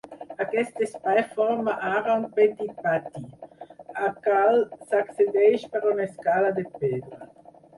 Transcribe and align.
Aquest 0.43 0.79
espai 0.85 1.19
forma 1.33 1.75
ara 1.97 2.15
un 2.21 2.25
petit 2.39 2.81
pati, 2.87 3.21
al 4.07 4.11
qual 4.25 4.59
s'accedeix 4.89 5.67
per 5.77 5.83
una 5.93 6.09
escala 6.11 6.53
de 6.61 6.69
pedra. 6.83 7.23